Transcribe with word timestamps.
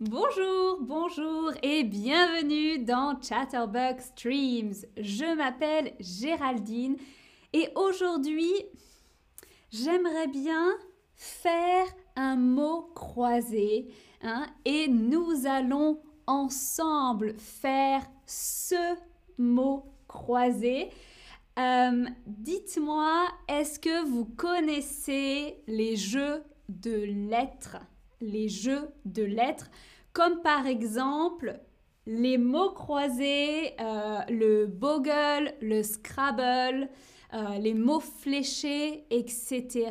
Bonjour, 0.00 0.78
bonjour 0.80 1.52
et 1.62 1.84
bienvenue 1.84 2.80
dans 2.80 3.16
Chatterbug 3.22 4.00
Streams. 4.00 4.74
Je 4.96 5.36
m'appelle 5.36 5.94
Géraldine 6.00 6.96
et 7.52 7.68
aujourd'hui, 7.76 8.52
j'aimerais 9.70 10.26
bien 10.26 10.72
faire 11.14 11.86
un 12.16 12.34
mot 12.34 12.90
croisé 12.96 13.86
hein, 14.20 14.46
et 14.64 14.88
nous 14.88 15.46
allons 15.46 16.00
ensemble 16.26 17.38
faire 17.38 18.02
ce 18.26 18.96
mot 19.38 19.84
croisé. 20.08 20.90
Euh, 21.56 22.04
dites-moi, 22.26 23.28
est-ce 23.46 23.78
que 23.78 24.04
vous 24.04 24.24
connaissez 24.24 25.62
les 25.68 25.94
jeux 25.94 26.42
de 26.68 27.28
lettres? 27.30 27.76
Les 28.24 28.48
jeux 28.48 28.88
de 29.04 29.22
lettres, 29.22 29.70
comme 30.12 30.40
par 30.40 30.66
exemple 30.66 31.60
les 32.06 32.38
mots 32.38 32.70
croisés, 32.70 33.74
euh, 33.80 34.20
le 34.28 34.66
bogle, 34.66 35.54
le 35.60 35.82
scrabble, 35.82 36.88
euh, 37.32 37.58
les 37.58 37.74
mots 37.74 38.00
fléchés, 38.00 39.06
etc. 39.10 39.90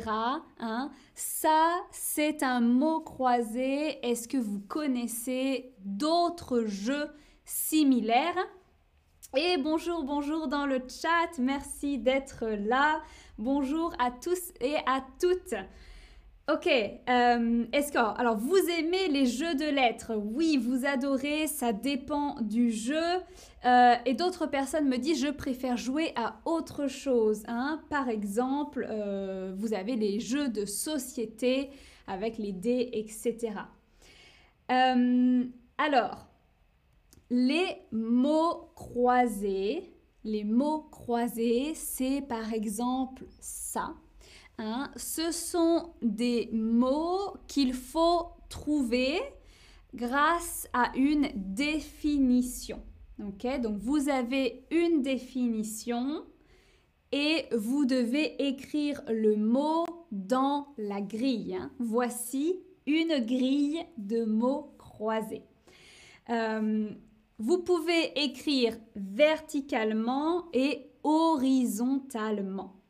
Hein. 0.58 0.90
Ça, 1.14 1.74
c'est 1.90 2.42
un 2.42 2.60
mot 2.60 3.00
croisé. 3.00 3.98
Est-ce 4.06 4.28
que 4.28 4.36
vous 4.36 4.60
connaissez 4.60 5.74
d'autres 5.78 6.64
jeux 6.64 7.08
similaires? 7.44 8.46
Et 9.36 9.56
bonjour, 9.58 10.04
bonjour 10.04 10.46
dans 10.46 10.64
le 10.64 10.80
chat. 10.88 11.38
Merci 11.38 11.98
d'être 11.98 12.46
là. 12.46 13.02
Bonjour 13.36 13.92
à 13.98 14.12
tous 14.12 14.52
et 14.60 14.76
à 14.86 15.04
toutes. 15.20 15.54
Ok, 16.52 16.66
euh, 16.66 17.64
alors 18.18 18.36
vous 18.36 18.58
aimez 18.78 19.08
les 19.08 19.24
jeux 19.24 19.54
de 19.54 19.64
lettres 19.64 20.14
Oui, 20.14 20.58
vous 20.58 20.84
adorez, 20.84 21.46
ça 21.46 21.72
dépend 21.72 22.38
du 22.42 22.70
jeu. 22.70 23.00
Euh, 23.64 23.94
et 24.04 24.12
d'autres 24.12 24.44
personnes 24.44 24.86
me 24.86 24.98
disent 24.98 25.22
je 25.24 25.30
préfère 25.30 25.78
jouer 25.78 26.12
à 26.16 26.36
autre 26.44 26.86
chose. 26.86 27.44
Hein. 27.48 27.80
Par 27.88 28.10
exemple, 28.10 28.86
euh, 28.90 29.54
vous 29.56 29.72
avez 29.72 29.96
les 29.96 30.20
jeux 30.20 30.50
de 30.50 30.66
société 30.66 31.70
avec 32.06 32.36
les 32.36 32.52
dés, 32.52 32.90
etc. 32.92 33.54
Euh, 34.70 35.44
alors, 35.78 36.26
les 37.30 37.78
mots 37.90 38.68
croisés, 38.74 39.94
les 40.24 40.44
mots 40.44 40.82
croisés, 40.90 41.72
c'est 41.74 42.20
par 42.20 42.52
exemple 42.52 43.24
ça. 43.40 43.94
Hein, 44.58 44.90
ce 44.96 45.32
sont 45.32 45.94
des 46.00 46.48
mots 46.52 47.36
qu'il 47.48 47.74
faut 47.74 48.28
trouver 48.48 49.20
grâce 49.94 50.68
à 50.72 50.92
une 50.96 51.28
définition. 51.34 52.82
donc 53.18 53.78
vous 53.78 54.08
avez 54.08 54.64
une 54.70 55.02
définition 55.02 56.24
et 57.10 57.46
vous 57.52 57.84
devez 57.84 58.46
écrire 58.48 59.02
le 59.08 59.36
mot 59.36 59.86
dans 60.12 60.68
la 60.78 61.00
grille. 61.00 61.56
Hein. 61.56 61.70
Voici 61.78 62.60
une 62.86 63.24
grille 63.24 63.84
de 63.98 64.24
mots 64.24 64.74
croisés. 64.78 65.44
Euh, 66.30 66.90
vous 67.38 67.58
pouvez 67.58 68.12
écrire 68.22 68.76
verticalement 68.94 70.46
et 70.52 70.90
horizontalement. 71.02 72.83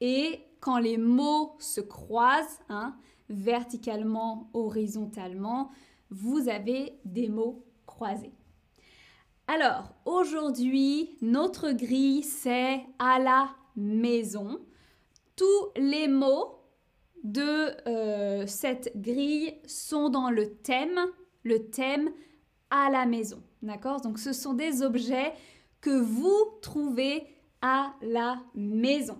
Et 0.00 0.40
quand 0.60 0.78
les 0.78 0.98
mots 0.98 1.56
se 1.58 1.80
croisent, 1.80 2.60
hein, 2.68 2.96
verticalement, 3.28 4.50
horizontalement, 4.52 5.70
vous 6.10 6.48
avez 6.48 6.98
des 7.04 7.28
mots 7.28 7.64
croisés. 7.86 8.32
Alors, 9.48 9.94
aujourd'hui, 10.04 11.16
notre 11.22 11.70
grille, 11.70 12.22
c'est 12.22 12.84
à 12.98 13.18
la 13.18 13.50
maison. 13.76 14.60
Tous 15.36 15.68
les 15.76 16.08
mots 16.08 16.58
de 17.22 17.88
euh, 17.88 18.46
cette 18.46 19.00
grille 19.00 19.54
sont 19.66 20.08
dans 20.08 20.30
le 20.30 20.54
thème, 20.56 20.98
le 21.42 21.70
thème 21.70 22.10
à 22.70 22.90
la 22.90 23.06
maison. 23.06 23.42
D'accord? 23.62 24.00
Donc, 24.00 24.18
ce 24.18 24.32
sont 24.32 24.54
des 24.54 24.82
objets 24.82 25.32
que 25.80 25.96
vous 25.96 26.58
trouvez 26.60 27.24
à 27.62 27.94
la 28.02 28.42
maison. 28.54 29.18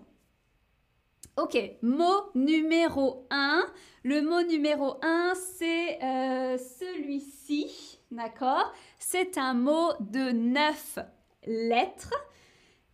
Ok, 1.38 1.58
mot 1.82 2.30
numéro 2.34 3.26
1. 3.28 3.66
Le 4.04 4.22
mot 4.22 4.42
numéro 4.48 4.96
1, 5.02 5.34
c'est 5.34 6.02
euh, 6.02 6.56
celui-ci, 6.56 8.00
d'accord? 8.10 8.72
C'est 8.98 9.36
un 9.36 9.52
mot 9.52 9.92
de 10.00 10.30
neuf 10.30 10.98
lettres. 11.46 12.14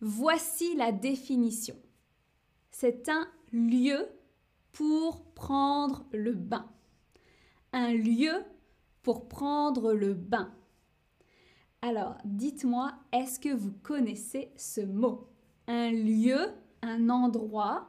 Voici 0.01 0.75
la 0.75 0.91
définition. 0.91 1.75
C'est 2.69 3.07
un 3.07 3.29
lieu 3.53 4.09
pour 4.73 5.23
prendre 5.35 6.05
le 6.11 6.33
bain. 6.33 6.69
Un 7.71 7.93
lieu 7.93 8.43
pour 9.03 9.29
prendre 9.29 9.93
le 9.93 10.13
bain. 10.13 10.53
Alors, 11.81 12.17
dites-moi, 12.25 12.91
est-ce 13.13 13.39
que 13.39 13.53
vous 13.53 13.71
connaissez 13.71 14.51
ce 14.57 14.81
mot? 14.81 15.29
Un 15.67 15.91
lieu, 15.91 16.49
un 16.81 17.09
endroit 17.09 17.87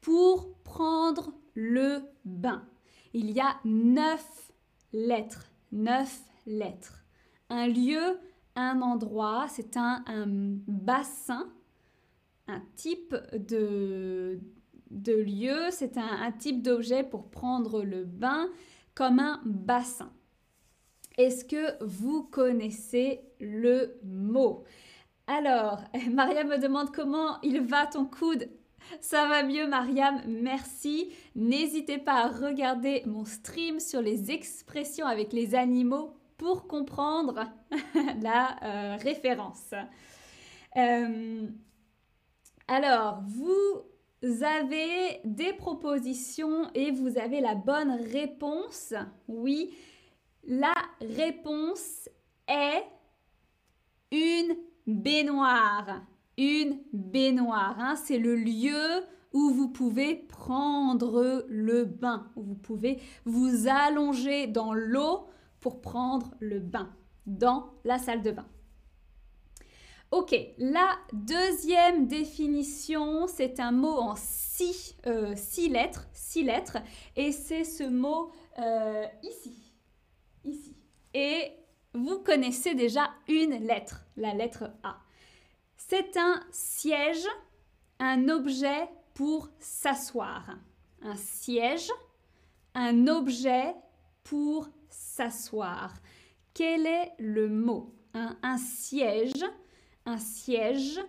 pour 0.00 0.54
prendre 0.62 1.32
le 1.54 2.02
bain. 2.24 2.66
Il 3.14 3.30
y 3.30 3.40
a 3.40 3.56
neuf 3.64 4.52
lettres, 4.92 5.50
neuf 5.72 6.20
lettres. 6.46 7.04
Un 7.50 7.66
lieu, 7.66 8.18
un 8.56 8.80
endroit, 8.82 9.46
c'est 9.48 9.76
un, 9.76 10.04
bassin, 10.66 11.48
un 12.46 12.62
type 12.76 13.14
de, 13.32 14.40
de 14.90 15.14
lieu, 15.14 15.70
c'est 15.70 15.96
un, 15.96 16.22
un 16.22 16.32
type 16.32 16.62
d'objet 16.62 17.02
pour 17.02 17.30
prendre 17.30 17.82
le 17.82 18.04
bain 18.04 18.48
comme 18.94 19.20
un 19.20 19.40
bassin. 19.44 20.12
Est-ce 21.16 21.44
que 21.44 21.82
vous 21.84 22.22
connaissez 22.22 23.20
le 23.40 23.98
mot? 24.04 24.64
Alors, 25.26 25.82
Maria 26.12 26.44
me 26.44 26.58
demande 26.58 26.92
comment 26.92 27.40
il 27.42 27.60
va 27.60 27.86
ton 27.86 28.06
coude 28.06 28.48
ça 29.00 29.28
va 29.28 29.42
mieux, 29.42 29.66
Mariam, 29.66 30.20
merci. 30.26 31.12
N'hésitez 31.34 31.98
pas 31.98 32.24
à 32.24 32.28
regarder 32.28 33.02
mon 33.06 33.24
stream 33.24 33.80
sur 33.80 34.00
les 34.00 34.30
expressions 34.30 35.06
avec 35.06 35.32
les 35.32 35.54
animaux 35.54 36.16
pour 36.36 36.66
comprendre 36.66 37.44
la 38.22 38.56
euh, 38.62 38.96
référence. 38.96 39.74
Euh, 40.76 41.46
alors, 42.68 43.22
vous 43.26 43.82
avez 44.44 45.20
des 45.24 45.52
propositions 45.52 46.70
et 46.74 46.90
vous 46.90 47.18
avez 47.18 47.40
la 47.40 47.54
bonne 47.54 47.98
réponse. 48.12 48.94
Oui, 49.26 49.74
la 50.44 50.74
réponse 51.00 52.08
est 52.46 52.84
une 54.10 54.56
baignoire 54.86 56.02
une 56.38 56.78
baignoire. 56.92 57.76
Hein. 57.78 57.96
C'est 57.96 58.18
le 58.18 58.36
lieu 58.36 59.02
où 59.32 59.50
vous 59.50 59.68
pouvez 59.68 60.14
prendre 60.14 61.44
le 61.48 61.84
bain, 61.84 62.30
où 62.36 62.42
vous 62.42 62.54
pouvez 62.54 63.00
vous 63.26 63.68
allonger 63.68 64.46
dans 64.46 64.72
l'eau 64.72 65.26
pour 65.60 65.80
prendre 65.82 66.34
le 66.40 66.60
bain, 66.60 66.90
dans 67.26 67.70
la 67.84 67.98
salle 67.98 68.22
de 68.22 68.30
bain. 68.30 68.46
Ok, 70.10 70.34
la 70.56 70.96
deuxième 71.12 72.06
définition, 72.06 73.26
c'est 73.26 73.60
un 73.60 73.72
mot 73.72 73.98
en 73.98 74.14
six, 74.16 74.96
euh, 75.06 75.34
lettres, 75.68 76.08
six 76.14 76.44
lettres, 76.44 76.78
et 77.14 77.30
c'est 77.30 77.64
ce 77.64 77.84
mot 77.84 78.30
euh, 78.58 79.04
ici, 79.22 79.74
ici. 80.44 80.74
Et 81.12 81.52
vous 81.92 82.20
connaissez 82.20 82.74
déjà 82.74 83.10
une 83.28 83.66
lettre, 83.66 84.06
la 84.16 84.32
lettre 84.32 84.70
A. 84.82 84.96
C'est 85.78 86.16
un 86.16 86.42
siège, 86.50 87.26
un 88.00 88.28
objet 88.28 88.90
pour 89.14 89.48
s'asseoir. 89.60 90.58
Un 91.02 91.14
siège, 91.14 91.88
un 92.74 93.06
objet 93.06 93.74
pour 94.24 94.68
s'asseoir. 94.90 95.94
Quel 96.52 96.84
est 96.84 97.12
le 97.18 97.48
mot? 97.48 97.94
Un, 98.12 98.58
siège, 98.58 99.44
un 100.04 100.18
siège, 100.18 101.00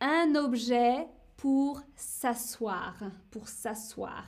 un 0.00 0.34
objet 0.34 1.08
pour 1.38 1.80
s'asseoir, 1.96 2.96
pour 3.30 3.48
s'asseoir. 3.48 4.26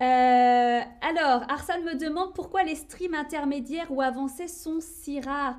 Euh, 0.00 0.80
alors, 1.00 1.42
Arsane 1.50 1.82
me 1.82 1.96
demande 1.96 2.34
pourquoi 2.34 2.62
les 2.62 2.76
streams 2.76 3.14
intermédiaires 3.14 3.90
ou 3.90 4.00
avancés 4.00 4.48
sont 4.48 4.78
si 4.80 5.20
rares. 5.20 5.58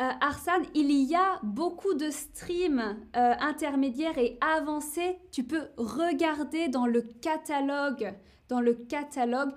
Euh, 0.00 0.10
Arsane, 0.20 0.64
il 0.74 0.90
y 0.90 1.14
a 1.14 1.38
beaucoup 1.44 1.94
de 1.94 2.10
streams 2.10 2.96
euh, 3.16 3.34
intermédiaires 3.38 4.18
et 4.18 4.36
avancés. 4.40 5.18
Tu 5.30 5.44
peux 5.44 5.68
regarder 5.76 6.68
dans 6.68 6.86
le 6.86 7.02
catalogue, 7.02 8.12
dans 8.48 8.60
le 8.60 8.74
catalogue. 8.74 9.52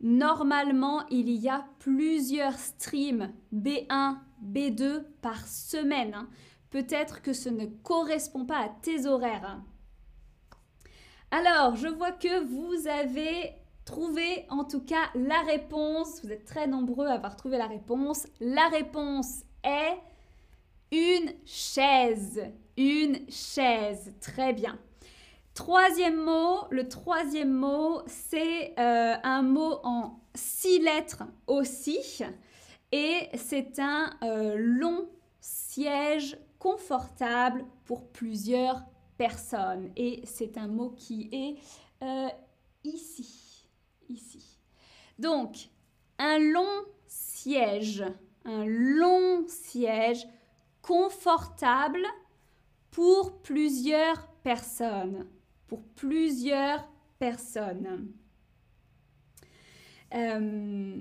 Normalement, 0.00 1.06
il 1.08 1.28
y 1.30 1.48
a 1.48 1.66
plusieurs 1.80 2.54
streams 2.54 3.32
B1, 3.52 4.18
B2 4.44 5.02
par 5.22 5.44
semaine. 5.46 6.14
Hein. 6.14 6.28
Peut-être 6.70 7.20
que 7.20 7.32
ce 7.32 7.48
ne 7.48 7.66
correspond 7.66 8.46
pas 8.46 8.58
à 8.58 8.68
tes 8.68 9.06
horaires. 9.06 9.44
Hein. 9.44 9.64
Alors, 11.32 11.74
je 11.74 11.88
vois 11.88 12.12
que 12.12 12.44
vous 12.44 12.86
avez 12.86 13.54
trouvé 13.84 14.46
en 14.50 14.64
tout 14.64 14.82
cas 14.82 15.10
la 15.16 15.40
réponse. 15.42 16.20
Vous 16.22 16.30
êtes 16.30 16.44
très 16.44 16.68
nombreux 16.68 17.08
à 17.08 17.14
avoir 17.14 17.34
trouvé 17.34 17.58
la 17.58 17.66
réponse. 17.66 18.28
La 18.40 18.68
réponse 18.68 19.42
est 19.64 19.98
une 20.92 21.32
chaise. 21.44 22.42
Une 22.76 23.30
chaise. 23.30 24.12
Très 24.20 24.52
bien. 24.52 24.78
Troisième 25.54 26.16
mot, 26.16 26.60
le 26.70 26.88
troisième 26.88 27.52
mot, 27.52 28.02
c'est 28.06 28.72
euh, 28.78 29.14
un 29.22 29.42
mot 29.42 29.80
en 29.82 30.20
six 30.34 30.78
lettres 30.78 31.24
aussi. 31.46 32.22
Et 32.92 33.28
c'est 33.34 33.78
un 33.78 34.10
euh, 34.22 34.54
long 34.56 35.08
siège 35.40 36.38
confortable 36.58 37.64
pour 37.84 38.08
plusieurs 38.08 38.82
personnes. 39.18 39.90
Et 39.96 40.22
c'est 40.24 40.56
un 40.56 40.68
mot 40.68 40.90
qui 40.90 41.28
est 41.32 41.56
euh, 42.04 42.28
ici. 42.84 43.66
Ici. 44.08 44.58
Donc, 45.18 45.68
un 46.18 46.38
long 46.38 46.84
siège. 47.06 48.04
Un 48.50 48.64
long 48.66 49.46
siège 49.46 50.26
confortable 50.82 52.04
pour 52.90 53.40
plusieurs 53.42 54.26
personnes 54.42 55.26
pour 55.70 55.82
plusieurs 55.94 56.84
personnes. 57.20 58.08
Euh, 60.12 61.00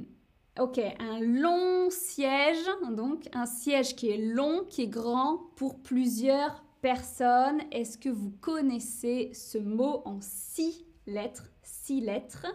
ok, 0.59 0.79
un 0.99 1.19
long 1.21 1.89
siège, 1.89 2.69
donc 2.91 3.27
un 3.33 3.47
siège 3.47 3.95
qui 3.95 4.11
est 4.11 4.19
long, 4.19 4.63
qui 4.69 4.83
est 4.83 4.87
grand 4.87 5.49
pour 5.55 5.79
plusieurs 5.79 6.63
personnes. 6.81 7.61
Est-ce 7.71 7.97
que 7.97 8.09
vous 8.09 8.29
connaissez 8.41 9.31
ce 9.33 9.57
mot 9.57 10.03
en 10.05 10.19
six 10.21 10.85
lettres? 11.07 11.49
Six 11.63 12.01
lettres. 12.01 12.45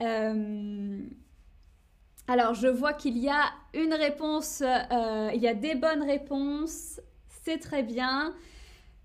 Euh, 0.00 1.02
alors, 2.30 2.54
je 2.54 2.68
vois 2.68 2.92
qu'il 2.92 3.18
y 3.18 3.28
a 3.28 3.50
une 3.74 3.92
réponse, 3.92 4.62
euh, 4.62 5.30
il 5.34 5.42
y 5.42 5.48
a 5.48 5.54
des 5.54 5.74
bonnes 5.74 6.04
réponses, 6.04 7.00
c'est 7.42 7.58
très 7.58 7.82
bien. 7.82 8.36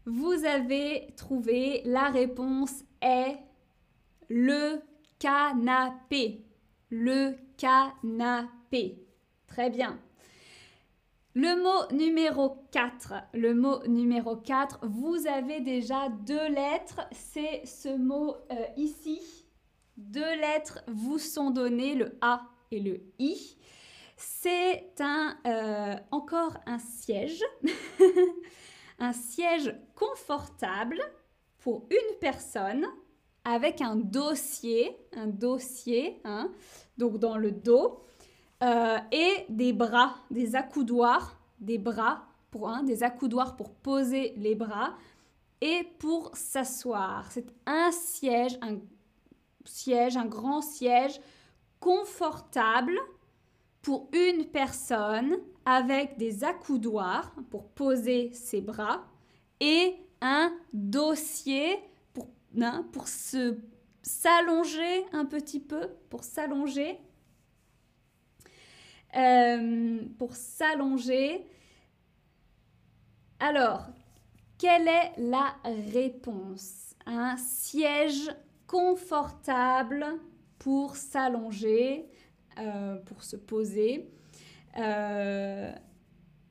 Vous 0.05 0.45
avez 0.45 1.07
trouvé 1.17 1.81
la 1.85 2.11
réponse 2.11 2.83
est 3.01 3.39
le 4.29 4.79
canapé. 5.17 6.45
Le 6.91 7.33
canapé. 7.57 9.03
Très 9.47 9.71
bien. 9.71 9.97
Le 11.33 11.63
mot 11.63 11.97
numéro 11.97 12.63
4, 12.73 13.13
le 13.33 13.55
mot 13.55 13.79
numéro 13.87 14.35
4, 14.35 14.81
vous 14.83 15.25
avez 15.25 15.61
déjà 15.61 16.09
deux 16.27 16.47
lettres, 16.49 17.01
c'est 17.11 17.65
ce 17.65 17.89
mot 17.89 18.35
euh, 18.51 18.65
ici. 18.77 19.19
Deux 19.97 20.35
lettres 20.39 20.83
vous 20.87 21.17
sont 21.17 21.49
données, 21.49 21.95
le 21.95 22.19
A 22.21 22.51
et 22.71 22.79
le 22.79 23.01
I. 23.19 23.57
C'est 24.17 24.93
euh, 24.99 25.95
encore 26.11 26.57
un 26.65 26.79
siège. 26.79 27.43
un 28.99 29.13
siège 29.13 29.75
confortable 29.95 30.99
pour 31.59 31.87
une 31.89 32.19
personne 32.19 32.85
avec 33.43 33.81
un 33.81 33.95
dossier, 33.95 34.97
un 35.15 35.27
dossier, 35.27 36.19
hein, 36.23 36.51
donc 36.97 37.19
dans 37.19 37.37
le 37.37 37.51
dos, 37.51 38.01
euh, 38.63 38.97
et 39.11 39.45
des 39.49 39.73
bras, 39.73 40.15
des 40.31 40.55
accoudoirs, 40.55 41.39
des 41.59 41.77
bras 41.77 42.25
pour 42.49 42.69
un, 42.69 42.83
des 42.83 43.03
accoudoirs 43.03 43.55
pour 43.55 43.71
poser 43.71 44.33
les 44.37 44.55
bras 44.55 44.95
et 45.61 45.83
pour 45.99 46.31
s'asseoir. 46.35 47.31
C'est 47.31 47.53
un 47.65 47.91
siège, 47.91 48.57
un 48.61 48.77
siège, 49.65 50.17
un 50.17 50.25
grand 50.25 50.61
siège 50.61 51.19
confortable 51.85 52.97
pour 53.83 54.09
une 54.11 54.45
personne 54.45 55.37
avec 55.65 56.17
des 56.17 56.43
accoudoirs 56.43 57.31
pour 57.51 57.69
poser 57.69 58.33
ses 58.33 58.59
bras 58.59 59.05
et 59.59 59.93
un 60.19 60.51
dossier 60.73 61.77
pour, 62.11 62.27
hein, 62.59 62.87
pour 62.91 63.07
se 63.07 63.59
s'allonger 64.01 65.05
un 65.13 65.25
petit 65.25 65.59
peu, 65.59 65.89
pour 66.09 66.23
s'allonger. 66.23 66.97
Euh, 69.15 69.99
pour 70.17 70.35
s'allonger. 70.35 71.45
Alors, 73.39 73.85
quelle 74.57 74.87
est 74.87 75.11
la 75.17 75.55
réponse? 75.93 76.95
Un 77.05 77.37
siège 77.37 78.31
confortable 78.65 80.19
pour 80.59 80.95
s'allonger, 80.95 82.05
euh, 82.59 82.97
pour 82.97 83.23
se 83.23 83.35
poser. 83.35 84.09
Euh, 84.77 85.71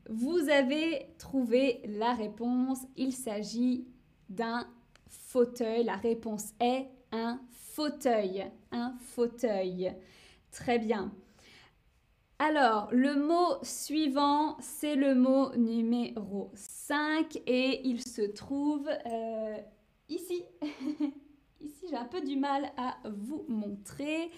vous 0.08 0.48
avez 0.48 1.08
trouvé 1.18 1.80
la 1.86 2.14
réponse. 2.14 2.78
Il 2.96 3.12
s'agit 3.12 3.86
d'un 4.28 4.66
fauteuil. 5.08 5.84
La 5.84 5.96
réponse 5.96 6.52
est 6.60 6.88
un 7.12 7.40
fauteuil. 7.50 8.44
Un 8.70 8.94
fauteuil. 9.00 9.94
Très 10.50 10.78
bien. 10.78 11.12
Alors, 12.38 12.88
le 12.92 13.14
mot 13.14 13.58
suivant, 13.62 14.56
c'est 14.60 14.96
le 14.96 15.14
mot 15.14 15.54
numéro 15.56 16.50
5 16.54 17.36
et 17.46 17.80
il 17.86 18.02
se 18.02 18.22
trouve 18.22 18.88
euh, 18.88 19.56
ici. 20.08 20.44
ici, 21.64 21.86
j'ai 21.90 21.96
un 21.96 22.04
peu 22.04 22.20
du 22.20 22.36
mal 22.36 22.72
à 22.76 22.96
vous 23.08 23.44
montrer. 23.48 24.30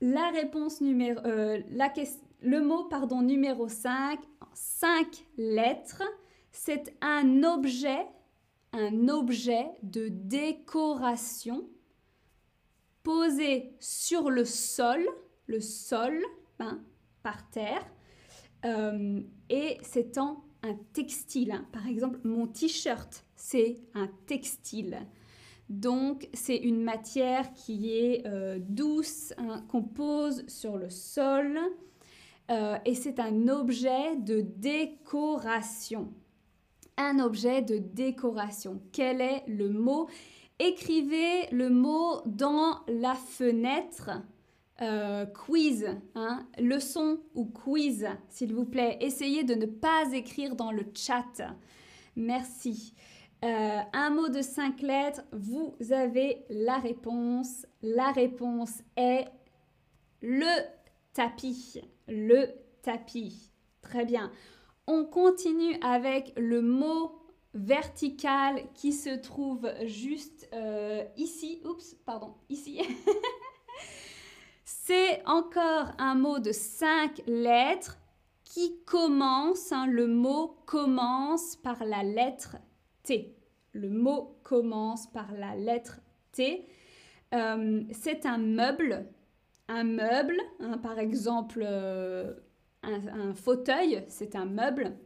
La 0.00 0.30
réponse 0.30 0.80
numéro... 0.80 1.20
Euh, 1.24 1.60
la 1.70 1.92
le 2.40 2.60
mot 2.60 2.84
pardon, 2.84 3.22
numéro 3.22 3.68
5, 3.68 4.20
5 4.52 5.24
lettres, 5.38 6.02
c'est 6.52 6.94
un 7.00 7.42
objet, 7.42 8.06
un 8.72 9.08
objet 9.08 9.66
de 9.82 10.08
décoration 10.08 11.66
posé 13.02 13.74
sur 13.80 14.30
le 14.30 14.44
sol, 14.44 15.06
le 15.46 15.60
sol, 15.60 16.20
hein, 16.58 16.82
par 17.22 17.48
terre, 17.50 17.84
euh, 18.66 19.20
et 19.48 19.78
c'est 19.82 20.18
en 20.18 20.44
un 20.62 20.74
textile. 20.92 21.52
Hein. 21.52 21.66
Par 21.72 21.86
exemple, 21.86 22.18
mon 22.24 22.46
t-shirt, 22.46 23.24
c'est 23.36 23.76
un 23.94 24.08
textile. 24.26 25.06
Donc, 25.68 26.28
c'est 26.34 26.56
une 26.56 26.82
matière 26.82 27.52
qui 27.54 27.92
est 27.92 28.26
euh, 28.26 28.58
douce, 28.60 29.32
hein, 29.38 29.64
qu'on 29.68 29.82
pose 29.82 30.46
sur 30.46 30.76
le 30.76 30.90
sol. 30.90 31.58
Euh, 32.50 32.76
et 32.84 32.94
c'est 32.94 33.18
un 33.18 33.48
objet 33.48 34.16
de 34.16 34.42
décoration. 34.42 36.12
Un 36.96 37.18
objet 37.18 37.62
de 37.62 37.78
décoration. 37.78 38.82
Quel 38.92 39.20
est 39.20 39.42
le 39.46 39.70
mot? 39.70 40.08
Écrivez 40.58 41.48
le 41.50 41.70
mot 41.70 42.20
dans 42.26 42.80
la 42.86 43.14
fenêtre. 43.14 44.10
Euh, 44.82 45.24
quiz, 45.24 45.86
hein, 46.16 46.48
leçon 46.58 47.20
ou 47.34 47.44
quiz, 47.44 48.08
s'il 48.28 48.52
vous 48.52 48.64
plaît. 48.64 48.98
Essayez 49.00 49.44
de 49.44 49.54
ne 49.54 49.66
pas 49.66 50.12
écrire 50.12 50.56
dans 50.56 50.72
le 50.72 50.84
chat. 50.94 51.54
Merci. 52.16 52.92
Euh, 53.44 53.80
un 53.92 54.08
mot 54.08 54.28
de 54.30 54.40
cinq 54.40 54.80
lettres, 54.80 55.20
vous 55.32 55.76
avez 55.90 56.46
la 56.48 56.78
réponse. 56.78 57.66
La 57.82 58.10
réponse 58.10 58.80
est 58.96 59.26
le 60.22 60.62
tapis. 61.12 61.82
Le 62.08 62.46
tapis. 62.80 63.52
Très 63.82 64.06
bien. 64.06 64.32
On 64.86 65.04
continue 65.04 65.76
avec 65.82 66.32
le 66.38 66.62
mot 66.62 67.20
vertical 67.52 68.62
qui 68.72 68.94
se 68.94 69.10
trouve 69.10 69.70
juste 69.84 70.48
euh, 70.54 71.04
ici. 71.18 71.60
Oups, 71.66 71.96
pardon, 72.06 72.34
ici. 72.48 72.80
C'est 74.64 75.22
encore 75.26 75.92
un 75.98 76.14
mot 76.14 76.38
de 76.38 76.52
cinq 76.52 77.20
lettres 77.26 77.98
qui 78.42 78.80
commence, 78.86 79.70
hein, 79.70 79.86
le 79.86 80.06
mot 80.06 80.56
commence 80.64 81.56
par 81.56 81.84
la 81.84 82.02
lettre 82.02 82.56
Le 83.72 83.90
mot 83.90 84.38
commence 84.42 85.06
par 85.06 85.32
la 85.32 85.56
lettre 85.56 86.00
T. 86.32 86.66
Euh, 87.34 87.82
c'est 87.90 88.26
un 88.26 88.38
meuble, 88.38 89.06
un 89.68 89.84
meuble, 89.84 90.40
hein, 90.60 90.78
par 90.78 90.98
exemple 90.98 91.64
euh, 91.66 92.34
un, 92.82 93.34
fauteuil, 93.34 94.04
c'est 94.08 94.36
un 94.36 94.46
meuble. 94.46 94.96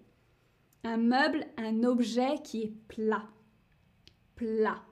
Un 0.84 0.98
meuble, 0.98 1.46
un 1.56 1.82
objet 1.84 2.42
qui 2.44 2.62
est 2.62 2.72
plat, 2.88 3.26
plat. 4.36 4.82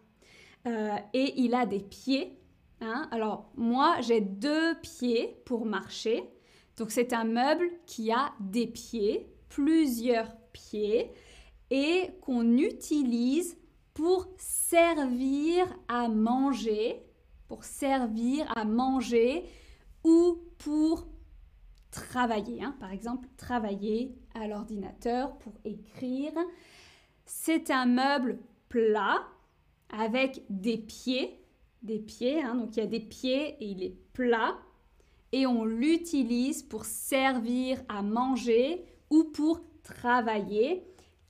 Euh, 0.66 0.96
et 1.12 1.40
il 1.40 1.54
a 1.54 1.66
des 1.66 1.80
pieds, 1.80 2.36
Hein. 2.80 3.08
Alors 3.10 3.50
moi, 3.56 3.96
j'ai 4.00 4.20
deux 4.20 4.75
pieds 4.80 5.40
pour 5.44 5.64
marcher. 5.64 6.25
Donc 6.76 6.90
c'est 6.90 7.12
un 7.12 7.25
meuble 7.25 7.70
qui 7.86 8.12
a 8.12 8.32
des 8.40 8.66
pieds, 8.66 9.26
plusieurs 9.48 10.36
pieds, 10.52 11.10
et 11.70 12.11
qu'on 12.20 12.56
utilise 12.56 13.56
pour 13.94 14.28
servir 14.37 15.66
à 15.88 16.08
manger, 16.08 17.02
pour 17.49 17.64
servir 17.64 18.46
à 18.56 18.64
manger 18.64 19.44
ou 20.04 20.38
pour 20.58 21.06
travailler. 21.90 22.62
Hein. 22.62 22.76
Par 22.78 22.92
exemple, 22.92 23.28
travailler 23.37 24.14
à 24.35 24.46
l'ordinateur 24.46 25.37
pour 25.38 25.54
écrire. 25.64 26.32
C'est 27.25 27.70
un 27.70 27.87
meuble 27.87 28.38
plat 28.68 29.26
avec 29.88 30.42
des 30.50 30.78
pieds, 30.78 31.40
des 31.82 31.99
pieds, 31.99 32.42
hein. 32.42 32.56
donc 32.56 32.76
il 32.76 32.80
y 32.80 32.82
a 32.82 32.87
des 32.87 33.00
pieds 33.00 33.56
et 33.61 33.66
il 33.66 33.82
est 33.82 33.96
plat 34.12 34.58
et 35.32 35.46
on 35.46 35.64
l'utilise 35.64 36.62
pour 36.62 36.85
servir 36.85 37.82
à 37.88 38.02
manger 38.02 38.85
ou 39.11 39.25
pour 39.25 39.61
travailler. 39.82 40.85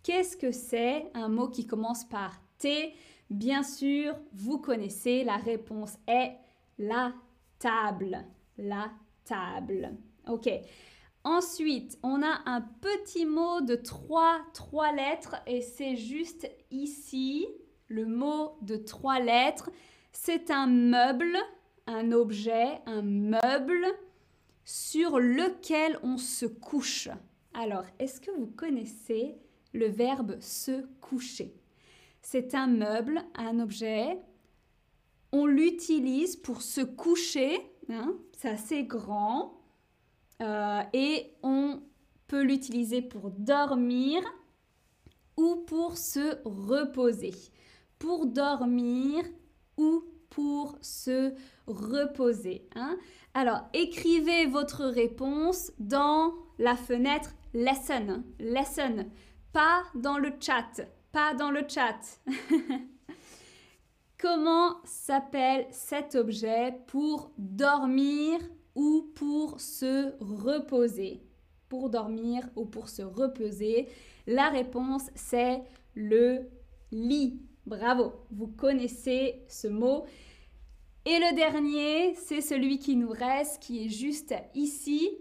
Qu'est-ce 0.06 0.36
que 0.36 0.52
c'est 0.52 1.10
un 1.14 1.28
mot 1.28 1.48
qui 1.48 1.66
commence 1.66 2.04
par 2.04 2.40
T? 2.58 2.94
Bien 3.28 3.64
sûr, 3.64 4.14
vous 4.32 4.58
connaissez, 4.58 5.24
la 5.24 5.34
réponse 5.34 5.98
est 6.06 6.36
la 6.78 7.12
table. 7.58 8.24
La 8.56 8.92
table. 9.24 9.96
Ok. 10.28 10.48
Ensuite, 11.24 11.98
on 12.04 12.22
a 12.22 12.40
un 12.46 12.60
petit 12.60 13.26
mot 13.26 13.60
de 13.62 13.74
trois, 13.74 14.38
trois 14.54 14.92
lettres 14.92 15.42
et 15.44 15.60
c'est 15.60 15.96
juste 15.96 16.48
ici, 16.70 17.48
le 17.88 18.06
mot 18.06 18.58
de 18.62 18.76
trois 18.76 19.18
lettres. 19.18 19.70
C'est 20.12 20.52
un 20.52 20.68
meuble, 20.68 21.36
un 21.88 22.12
objet, 22.12 22.80
un 22.86 23.02
meuble 23.02 23.84
sur 24.64 25.18
lequel 25.18 25.98
on 26.04 26.16
se 26.16 26.46
couche. 26.46 27.08
Alors, 27.54 27.86
est-ce 27.98 28.20
que 28.20 28.30
vous 28.30 28.46
connaissez 28.46 29.40
le 29.76 29.86
verbe 29.86 30.40
se 30.40 30.86
coucher 31.00 31.54
C'est 32.22 32.54
un 32.54 32.66
meuble, 32.66 33.22
un 33.34 33.60
objet. 33.60 34.18
On 35.32 35.46
l'utilise 35.46 36.36
pour 36.36 36.62
se 36.62 36.80
coucher. 36.80 37.58
Hein, 37.88 38.14
c'est 38.36 38.48
assez 38.48 38.84
grand. 38.84 39.60
Euh, 40.42 40.82
et 40.92 41.32
on 41.42 41.80
peut 42.26 42.42
l'utiliser 42.42 43.02
pour 43.02 43.30
dormir 43.30 44.22
ou 45.36 45.56
pour 45.66 45.96
se 45.96 46.38
reposer. 46.44 47.34
Pour 47.98 48.26
dormir 48.26 49.24
ou 49.76 50.04
pour 50.30 50.76
se 50.80 51.32
reposer. 51.66 52.68
Hein. 52.74 52.96
Alors, 53.34 53.62
écrivez 53.72 54.46
votre 54.46 54.84
réponse 54.84 55.72
dans 55.78 56.34
la 56.58 56.76
fenêtre 56.76 57.34
Lesson. 57.54 58.22
Lesson. 58.38 59.06
Pas 59.56 59.84
dans 59.94 60.18
le 60.18 60.34
chat. 60.38 60.82
Pas 61.12 61.32
dans 61.32 61.50
le 61.50 61.62
chat. 61.66 62.20
Comment 64.20 64.76
s'appelle 64.84 65.66
cet 65.70 66.14
objet 66.14 66.74
pour 66.88 67.32
dormir 67.38 68.38
ou 68.74 69.10
pour 69.14 69.58
se 69.58 70.12
reposer? 70.20 71.22
Pour 71.70 71.88
dormir 71.88 72.46
ou 72.54 72.66
pour 72.66 72.90
se 72.90 73.00
reposer? 73.00 73.88
La 74.26 74.50
réponse, 74.50 75.08
c'est 75.14 75.62
le 75.94 76.50
lit. 76.92 77.40
Bravo, 77.64 78.12
vous 78.30 78.48
connaissez 78.48 79.42
ce 79.48 79.68
mot. 79.68 80.04
Et 81.06 81.18
le 81.18 81.34
dernier, 81.34 82.14
c'est 82.16 82.42
celui 82.42 82.78
qui 82.78 82.94
nous 82.94 83.08
reste, 83.08 83.62
qui 83.62 83.86
est 83.86 83.88
juste 83.88 84.34
ici. 84.54 85.16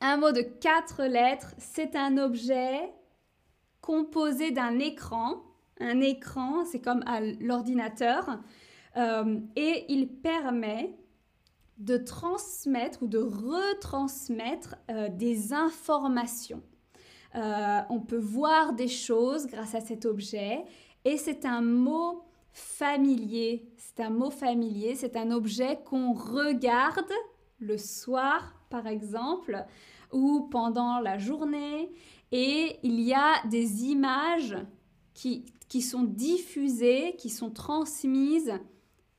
Un 0.00 0.16
mot 0.16 0.32
de 0.32 0.40
quatre 0.40 1.04
lettres, 1.04 1.54
c'est 1.58 1.96
un 1.96 2.16
objet 2.16 2.90
composé 3.80 4.50
d'un 4.50 4.78
écran. 4.78 5.42
Un 5.80 6.00
écran, 6.00 6.64
c'est 6.64 6.80
comme 6.80 7.02
à 7.06 7.20
l'ordinateur. 7.20 8.38
Euh, 8.96 9.40
et 9.56 9.86
il 9.88 10.08
permet 10.08 10.96
de 11.78 11.96
transmettre 11.96 13.02
ou 13.02 13.06
de 13.06 13.18
retransmettre 13.18 14.76
euh, 14.90 15.08
des 15.08 15.52
informations. 15.52 16.62
Euh, 17.34 17.80
on 17.88 18.00
peut 18.00 18.18
voir 18.18 18.74
des 18.74 18.88
choses 18.88 19.46
grâce 19.46 19.74
à 19.74 19.80
cet 19.80 20.04
objet 20.04 20.64
et 21.04 21.16
c'est 21.16 21.44
un 21.44 21.62
mot 21.62 22.24
familier. 22.52 23.72
C'est 23.76 24.00
un 24.00 24.10
mot 24.10 24.30
familier, 24.30 24.94
c'est 24.94 25.16
un 25.16 25.30
objet 25.30 25.80
qu'on 25.84 26.12
regarde 26.12 27.10
le 27.60 27.78
soir 27.78 28.54
par 28.68 28.86
exemple 28.86 29.64
ou 30.12 30.48
pendant 30.50 30.98
la 30.98 31.18
journée 31.18 31.90
et 32.32 32.78
il 32.82 33.00
y 33.00 33.12
a 33.12 33.44
des 33.48 33.84
images 33.84 34.56
qui, 35.14 35.44
sont 35.82 36.04
diffusées, 36.04 37.14
qui 37.18 37.28
sont 37.28 37.50
transmises 37.50 38.52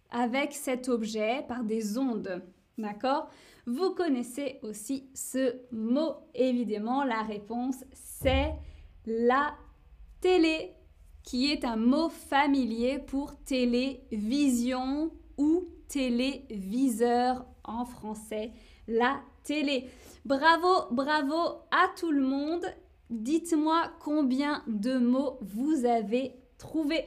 avec 0.09 0.53
cet 0.53 0.89
objet 0.89 1.45
par 1.47 1.63
des 1.63 1.97
ondes. 1.97 2.43
D'accord? 2.77 3.29
Vous 3.67 3.91
connaissez 3.91 4.59
aussi 4.63 5.09
ce 5.13 5.55
mot, 5.71 6.15
évidemment. 6.33 7.03
La 7.03 7.21
réponse, 7.21 7.83
c'est 7.93 8.51
la 9.05 9.53
télé 10.19 10.73
qui 11.23 11.51
est 11.51 11.65
un 11.65 11.75
mot 11.75 12.09
familier 12.09 12.97
pour 12.97 13.35
télévision 13.43 15.11
ou 15.37 15.65
téléviseur 15.87 17.45
en 17.63 17.85
français, 17.85 18.51
la 18.87 19.21
télé. 19.43 19.87
Bravo, 20.25 20.87
bravo 20.91 21.61
à 21.71 21.89
tout 21.95 22.11
le 22.11 22.21
monde. 22.21 22.65
Dites-moi 23.11 23.91
combien 23.99 24.63
de 24.67 24.97
mots 24.97 25.37
vous 25.41 25.83
avez 25.85 26.33
trouvé. 26.57 27.03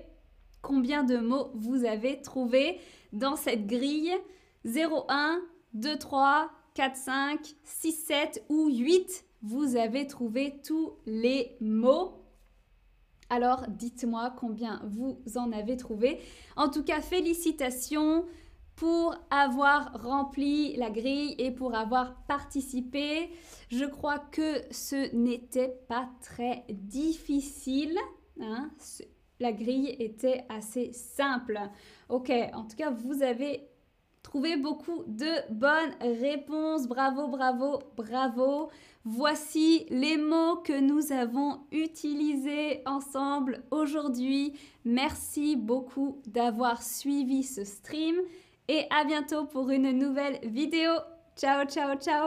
Combien 0.61 1.03
de 1.03 1.17
mots 1.17 1.51
vous 1.55 1.87
avez 1.87 2.21
trouvé 2.21 2.79
dans 3.15 3.37
cette 3.37 3.67
grille? 3.67 4.13
0, 4.67 5.07
1, 5.09 5.41
2, 5.73 5.97
3, 5.97 6.51
4, 6.75 6.97
5, 6.97 7.41
6, 7.65 7.93
7 7.93 8.45
ou 8.51 8.69
8 8.69 9.25
Vous 9.43 9.77
avez 9.77 10.07
trouvé 10.07 10.61
tous 10.63 10.93
les 11.07 11.57
mots 11.61 12.21
alors 13.31 13.65
dites-moi 13.69 14.35
combien 14.39 14.83
vous 14.87 15.19
en 15.37 15.51
avez 15.51 15.77
trouvé. 15.77 16.21
En 16.57 16.69
tout 16.69 16.85
cas, 16.85 17.01
félicitations 17.01 18.27
pour 18.77 19.17
avoir 19.31 19.93
rempli 20.03 20.77
la 20.77 20.91
grille 20.91 21.35
et 21.39 21.51
pour 21.51 21.75
avoir 21.75 22.17
participé. 22.27 23.31
Je 23.69 23.85
crois 23.85 24.19
que 24.19 24.63
ce 24.71 25.15
n'était 25.15 25.77
pas 25.89 26.09
très 26.21 26.65
difficile. 26.69 27.97
Hein. 28.41 28.71
La 29.41 29.53
grille 29.53 29.97
était 29.99 30.45
assez 30.49 30.93
simple. 30.93 31.61
Ok, 32.09 32.31
en 32.53 32.65
tout 32.65 32.77
cas, 32.77 32.91
vous 32.91 33.23
avez 33.23 33.69
trouvé 34.23 34.57
beaucoup 34.57 35.05
de 35.07 35.53
bonnes 35.53 35.95
réponses. 36.01 36.89
Bravo, 36.89 37.29
bravo, 37.29 37.81
bravo. 37.97 38.71
Voici 39.05 39.87
les 39.91 40.17
mots 40.17 40.57
que 40.57 40.81
nous 40.81 41.13
avons 41.13 41.61
utilisés 41.71 42.83
ensemble 42.87 43.63
aujourd'hui. 43.71 44.55
Merci 44.85 45.57
beaucoup 45.57 46.23
d'avoir 46.27 46.83
suivi 46.83 47.43
ce 47.43 47.65
stream 47.65 48.17
et 48.69 48.87
à 48.91 49.05
bientôt 49.05 49.45
pour 49.45 49.71
une 49.71 49.91
nouvelle 49.93 50.39
vidéo. 50.43 50.93
Ciao, 51.37 51.65
ciao, 51.67 51.97
ciao 51.97 52.23